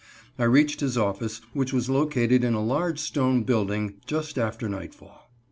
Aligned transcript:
I 0.39 0.45
reached 0.45 0.79
his 0.79 0.97
office, 0.97 1.41
which 1.53 1.71
was 1.73 1.87
located 1.87 2.43
in 2.43 2.55
a 2.55 2.63
large 2.63 2.97
stone 2.97 3.43
building, 3.43 3.97
just 4.07 4.39
after 4.39 4.67
nightfall. 4.67 5.29